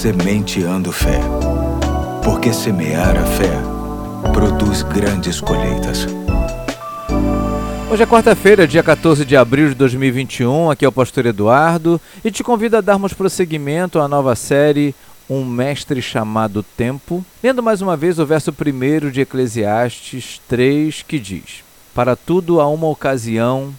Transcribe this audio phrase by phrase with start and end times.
[0.00, 1.20] Sementeando Fé.
[2.24, 3.52] Porque semear a fé
[4.32, 6.06] produz grandes colheitas.
[7.90, 10.70] Hoje é quarta-feira, dia 14 de abril de 2021.
[10.70, 14.94] Aqui é o Pastor Eduardo e te convido a darmos prosseguimento à nova série
[15.28, 21.18] Um Mestre Chamado Tempo, lendo mais uma vez o verso 1 de Eclesiastes 3, que
[21.18, 21.62] diz:
[21.94, 23.70] Para tudo há uma ocasião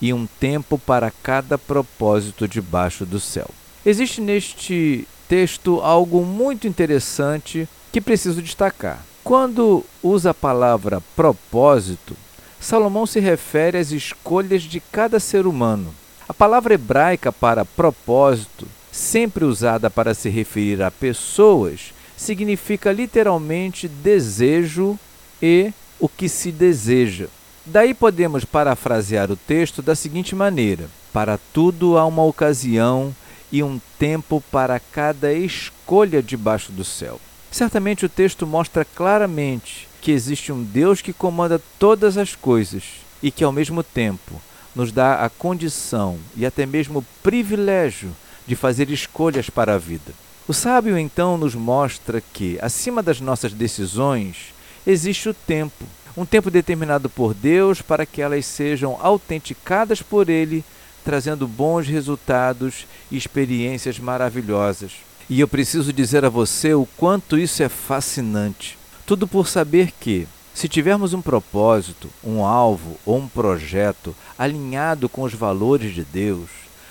[0.00, 3.50] e um tempo para cada propósito debaixo do céu.
[3.84, 9.04] Existe neste texto algo muito interessante que preciso destacar.
[9.22, 12.16] Quando usa a palavra propósito,
[12.60, 15.94] Salomão se refere às escolhas de cada ser humano.
[16.28, 24.98] A palavra hebraica para propósito, sempre usada para se referir a pessoas, significa literalmente desejo
[25.42, 27.26] e o que se deseja.
[27.66, 33.14] Daí podemos parafrasear o texto da seguinte maneira: Para tudo há uma ocasião
[33.54, 37.20] e um tempo para cada escolha debaixo do céu.
[37.52, 42.82] Certamente o texto mostra claramente que existe um Deus que comanda todas as coisas
[43.22, 44.42] e que, ao mesmo tempo,
[44.74, 48.10] nos dá a condição e até mesmo o privilégio
[48.44, 50.12] de fazer escolhas para a vida.
[50.48, 54.52] O sábio então nos mostra que, acima das nossas decisões,
[54.84, 55.84] existe o tempo
[56.16, 60.64] um tempo determinado por Deus para que elas sejam autenticadas por Ele,
[61.04, 64.92] trazendo bons resultados e experiências maravilhosas.
[65.28, 68.78] E eu preciso dizer a você o quanto isso é fascinante.
[69.06, 75.22] Tudo por saber que, se tivermos um propósito, um alvo ou um projeto alinhado com
[75.22, 76.48] os valores de Deus,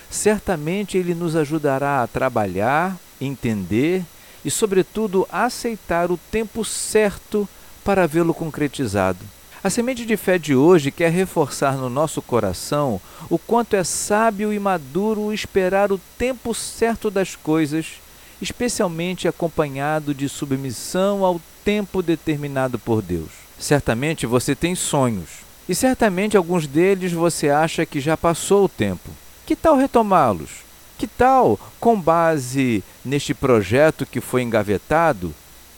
[0.10, 4.04] certamente Ele nos ajudará a trabalhar, entender
[4.46, 7.48] e, sobretudo, aceitar o tempo certo
[7.84, 9.20] para vê-lo concretizado.
[9.64, 14.52] A semente de fé de hoje quer reforçar no nosso coração o quanto é sábio
[14.52, 17.94] e maduro esperar o tempo certo das coisas,
[18.42, 23.30] especialmente acompanhado de submissão ao tempo determinado por Deus.
[23.58, 25.30] Certamente você tem sonhos,
[25.70, 29.12] e certamente alguns deles você acha que já passou o tempo.
[29.46, 30.50] Que tal retomá-los?
[30.98, 35.34] Que tal, com base neste projeto que foi engavetado,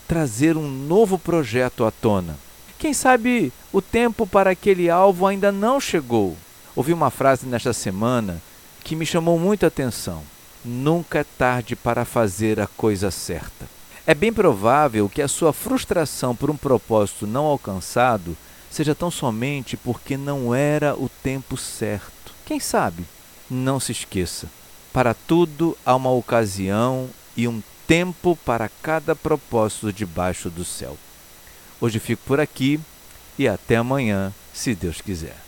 [0.08, 2.45] trazer um novo projeto à tona.
[2.86, 6.38] Quem sabe o tempo para aquele alvo ainda não chegou.
[6.76, 8.40] Ouvi uma frase nesta semana
[8.84, 10.22] que me chamou muita atenção.
[10.64, 13.68] Nunca é tarde para fazer a coisa certa.
[14.06, 18.38] É bem provável que a sua frustração por um propósito não alcançado
[18.70, 22.36] seja tão somente porque não era o tempo certo.
[22.46, 23.04] Quem sabe?
[23.50, 24.48] Não se esqueça:
[24.94, 30.96] para tudo há uma ocasião e um tempo para cada propósito debaixo do céu.
[31.80, 32.80] Hoje fico por aqui
[33.38, 35.46] e até amanhã, se Deus quiser.